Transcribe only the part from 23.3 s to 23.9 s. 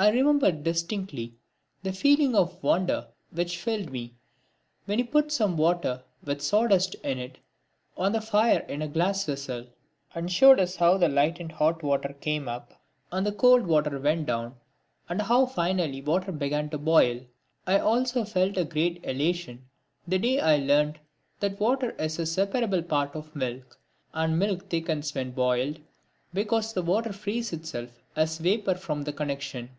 milk,